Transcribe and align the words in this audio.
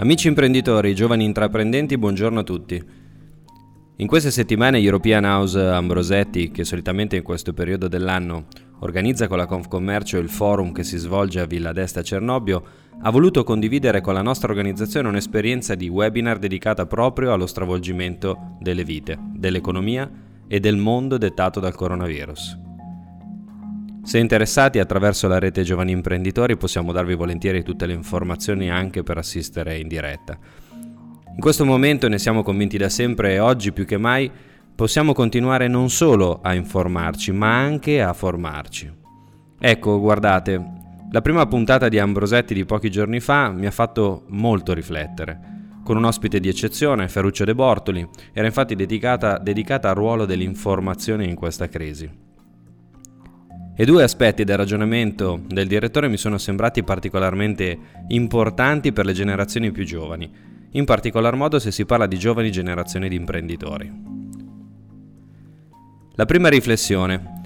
Amici 0.00 0.28
imprenditori, 0.28 0.94
giovani 0.94 1.24
intraprendenti, 1.24 1.98
buongiorno 1.98 2.38
a 2.38 2.44
tutti. 2.44 2.80
In 3.96 4.06
queste 4.06 4.30
settimane 4.30 4.78
European 4.78 5.24
House 5.24 5.60
Ambrosetti, 5.60 6.52
che 6.52 6.62
solitamente 6.62 7.16
in 7.16 7.24
questo 7.24 7.52
periodo 7.52 7.88
dell'anno 7.88 8.46
organizza 8.78 9.26
con 9.26 9.38
la 9.38 9.46
Confcommercio 9.46 10.18
il 10.18 10.28
forum 10.28 10.70
che 10.70 10.84
si 10.84 10.98
svolge 10.98 11.40
a 11.40 11.46
Villa 11.46 11.72
d'Este 11.72 11.98
a 11.98 12.02
Cernobbio, 12.02 12.62
ha 13.02 13.10
voluto 13.10 13.42
condividere 13.42 14.00
con 14.00 14.14
la 14.14 14.22
nostra 14.22 14.52
organizzazione 14.52 15.08
un'esperienza 15.08 15.74
di 15.74 15.88
webinar 15.88 16.38
dedicata 16.38 16.86
proprio 16.86 17.32
allo 17.32 17.46
stravolgimento 17.46 18.56
delle 18.60 18.84
vite, 18.84 19.18
dell'economia 19.34 20.08
e 20.46 20.60
del 20.60 20.76
mondo 20.76 21.18
dettato 21.18 21.58
dal 21.58 21.74
coronavirus. 21.74 22.67
Se 24.08 24.16
interessati 24.16 24.78
attraverso 24.78 25.28
la 25.28 25.38
rete 25.38 25.64
Giovani 25.64 25.92
Imprenditori 25.92 26.56
possiamo 26.56 26.92
darvi 26.92 27.14
volentieri 27.14 27.62
tutte 27.62 27.84
le 27.84 27.92
informazioni 27.92 28.70
anche 28.70 29.02
per 29.02 29.18
assistere 29.18 29.76
in 29.76 29.86
diretta. 29.86 30.38
In 30.72 31.38
questo 31.38 31.66
momento 31.66 32.08
ne 32.08 32.18
siamo 32.18 32.42
convinti 32.42 32.78
da 32.78 32.88
sempre 32.88 33.34
e 33.34 33.38
oggi 33.38 33.70
più 33.70 33.84
che 33.84 33.98
mai 33.98 34.30
possiamo 34.74 35.12
continuare 35.12 35.68
non 35.68 35.90
solo 35.90 36.40
a 36.42 36.54
informarci 36.54 37.32
ma 37.32 37.58
anche 37.58 38.00
a 38.00 38.14
formarci. 38.14 38.90
Ecco, 39.60 40.00
guardate, 40.00 40.64
la 41.10 41.20
prima 41.20 41.44
puntata 41.44 41.90
di 41.90 41.98
Ambrosetti 41.98 42.54
di 42.54 42.64
pochi 42.64 42.90
giorni 42.90 43.20
fa 43.20 43.50
mi 43.50 43.66
ha 43.66 43.70
fatto 43.70 44.24
molto 44.28 44.72
riflettere. 44.72 45.38
Con 45.84 45.98
un 45.98 46.04
ospite 46.06 46.40
di 46.40 46.48
eccezione, 46.48 47.08
Ferruccio 47.08 47.44
De 47.44 47.54
Bortoli, 47.54 48.08
era 48.32 48.46
infatti 48.46 48.74
dedicata, 48.74 49.36
dedicata 49.36 49.90
al 49.90 49.96
ruolo 49.96 50.24
dell'informazione 50.24 51.26
in 51.26 51.34
questa 51.34 51.68
crisi. 51.68 52.27
E 53.80 53.84
due 53.84 54.02
aspetti 54.02 54.42
del 54.42 54.56
ragionamento 54.56 55.40
del 55.46 55.68
direttore 55.68 56.08
mi 56.08 56.16
sono 56.16 56.36
sembrati 56.36 56.82
particolarmente 56.82 57.78
importanti 58.08 58.92
per 58.92 59.04
le 59.04 59.12
generazioni 59.12 59.70
più 59.70 59.84
giovani, 59.84 60.28
in 60.72 60.84
particolar 60.84 61.36
modo 61.36 61.60
se 61.60 61.70
si 61.70 61.84
parla 61.84 62.08
di 62.08 62.18
giovani 62.18 62.50
generazioni 62.50 63.08
di 63.08 63.14
imprenditori. 63.14 63.88
La 66.16 66.24
prima 66.24 66.48
riflessione. 66.48 67.42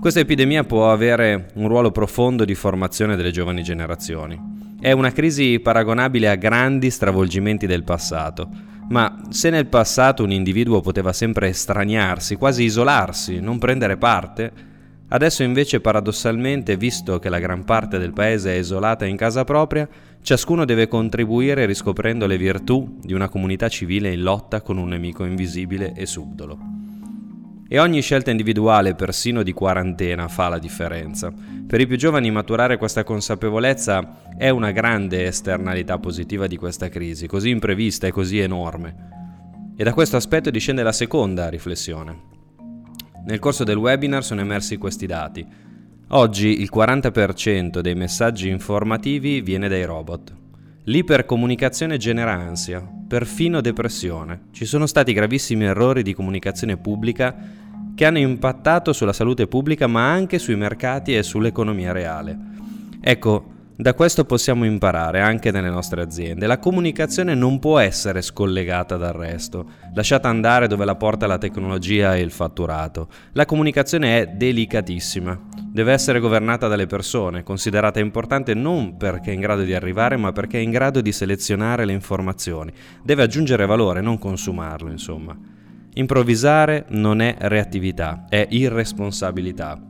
Questa 0.00 0.18
epidemia 0.18 0.64
può 0.64 0.90
avere 0.90 1.52
un 1.54 1.68
ruolo 1.68 1.92
profondo 1.92 2.44
di 2.44 2.56
formazione 2.56 3.14
delle 3.14 3.30
giovani 3.30 3.62
generazioni. 3.62 4.36
È 4.80 4.90
una 4.90 5.12
crisi 5.12 5.60
paragonabile 5.60 6.28
a 6.28 6.34
grandi 6.34 6.90
stravolgimenti 6.90 7.68
del 7.68 7.84
passato, 7.84 8.48
ma 8.88 9.26
se 9.28 9.48
nel 9.48 9.66
passato 9.66 10.24
un 10.24 10.32
individuo 10.32 10.80
poteva 10.80 11.12
sempre 11.12 11.50
estraniarsi, 11.50 12.34
quasi 12.34 12.64
isolarsi, 12.64 13.38
non 13.38 13.60
prendere 13.60 13.96
parte, 13.96 14.70
Adesso 15.12 15.42
invece 15.42 15.82
paradossalmente, 15.82 16.78
visto 16.78 17.18
che 17.18 17.28
la 17.28 17.38
gran 17.38 17.64
parte 17.64 17.98
del 17.98 18.14
paese 18.14 18.54
è 18.54 18.58
isolata 18.58 19.04
in 19.04 19.16
casa 19.16 19.44
propria, 19.44 19.86
ciascuno 20.22 20.64
deve 20.64 20.88
contribuire 20.88 21.66
riscoprendo 21.66 22.26
le 22.26 22.38
virtù 22.38 22.96
di 23.02 23.12
una 23.12 23.28
comunità 23.28 23.68
civile 23.68 24.10
in 24.10 24.22
lotta 24.22 24.62
con 24.62 24.78
un 24.78 24.88
nemico 24.88 25.26
invisibile 25.26 25.92
e 25.92 26.06
subdolo. 26.06 26.58
E 27.68 27.78
ogni 27.78 28.00
scelta 28.00 28.30
individuale, 28.30 28.94
persino 28.94 29.42
di 29.42 29.52
quarantena, 29.52 30.28
fa 30.28 30.48
la 30.48 30.58
differenza. 30.58 31.30
Per 31.66 31.78
i 31.78 31.86
più 31.86 31.98
giovani 31.98 32.30
maturare 32.30 32.78
questa 32.78 33.04
consapevolezza 33.04 34.22
è 34.38 34.48
una 34.48 34.70
grande 34.70 35.26
esternalità 35.26 35.98
positiva 35.98 36.46
di 36.46 36.56
questa 36.56 36.88
crisi, 36.88 37.26
così 37.26 37.50
imprevista 37.50 38.06
e 38.06 38.12
così 38.12 38.38
enorme. 38.38 39.74
E 39.76 39.84
da 39.84 39.92
questo 39.92 40.16
aspetto 40.16 40.48
discende 40.48 40.82
la 40.82 40.92
seconda 40.92 41.50
riflessione. 41.50 42.31
Nel 43.24 43.38
corso 43.38 43.62
del 43.62 43.76
webinar 43.76 44.24
sono 44.24 44.40
emersi 44.40 44.76
questi 44.78 45.06
dati. 45.06 45.46
Oggi 46.08 46.60
il 46.60 46.68
40% 46.74 47.78
dei 47.78 47.94
messaggi 47.94 48.48
informativi 48.48 49.40
viene 49.40 49.68
dai 49.68 49.84
robot. 49.84 50.34
L'ipercomunicazione 50.84 51.96
genera 51.98 52.32
ansia, 52.32 52.84
perfino 53.06 53.60
depressione. 53.60 54.48
Ci 54.50 54.64
sono 54.64 54.86
stati 54.86 55.12
gravissimi 55.12 55.64
errori 55.64 56.02
di 56.02 56.14
comunicazione 56.14 56.76
pubblica 56.76 57.34
che 57.94 58.04
hanno 58.04 58.18
impattato 58.18 58.92
sulla 58.92 59.12
salute 59.12 59.46
pubblica 59.46 59.86
ma 59.86 60.10
anche 60.10 60.40
sui 60.40 60.56
mercati 60.56 61.14
e 61.14 61.22
sull'economia 61.22 61.92
reale. 61.92 62.36
Ecco, 63.00 63.51
da 63.82 63.94
questo 63.94 64.24
possiamo 64.24 64.64
imparare 64.64 65.20
anche 65.20 65.50
nelle 65.50 65.68
nostre 65.68 66.02
aziende. 66.02 66.46
La 66.46 66.60
comunicazione 66.60 67.34
non 67.34 67.58
può 67.58 67.80
essere 67.80 68.22
scollegata 68.22 68.96
dal 68.96 69.12
resto, 69.12 69.70
lasciata 69.92 70.28
andare 70.28 70.68
dove 70.68 70.84
la 70.84 70.94
porta 70.94 71.26
la 71.26 71.36
tecnologia 71.36 72.14
e 72.14 72.20
il 72.20 72.30
fatturato. 72.30 73.08
La 73.32 73.44
comunicazione 73.44 74.20
è 74.20 74.26
delicatissima, 74.28 75.36
deve 75.66 75.92
essere 75.92 76.20
governata 76.20 76.68
dalle 76.68 76.86
persone, 76.86 77.42
considerata 77.42 77.98
importante 77.98 78.54
non 78.54 78.96
perché 78.96 79.32
è 79.32 79.34
in 79.34 79.40
grado 79.40 79.62
di 79.62 79.74
arrivare, 79.74 80.16
ma 80.16 80.30
perché 80.30 80.58
è 80.58 80.62
in 80.62 80.70
grado 80.70 81.00
di 81.00 81.10
selezionare 81.10 81.84
le 81.84 81.92
informazioni. 81.92 82.72
Deve 83.02 83.24
aggiungere 83.24 83.66
valore, 83.66 84.00
non 84.00 84.16
consumarlo, 84.16 84.92
insomma. 84.92 85.36
Improvvisare 85.94 86.84
non 86.90 87.20
è 87.20 87.34
reattività, 87.40 88.26
è 88.28 88.46
irresponsabilità. 88.48 89.80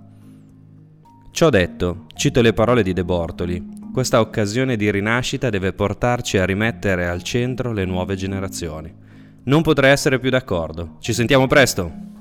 Ciò 1.31 1.51
detto, 1.51 2.07
cito 2.15 2.41
le 2.41 2.55
parole 2.55 2.83
di 2.83 2.93
De 2.93 3.05
Bortoli, 3.05 3.81
questa 3.93 4.21
occasione 4.21 4.77
di 4.77 4.91
rinascita 4.91 5.51
deve 5.51 5.75
portarci 5.75 6.39
a 6.39 6.47
rimettere 6.47 7.07
al 7.07 7.23
centro 7.23 7.73
le 7.73 7.85
nuove 7.85 8.17
generazioni. 8.17 8.93
Non 9.45 9.61
potrei 9.61 9.91
essere 9.91 10.19
più 10.19 10.31
d'accordo. 10.31 10.97
Ci 11.01 11.13
sentiamo 11.13 11.47
presto! 11.47 12.12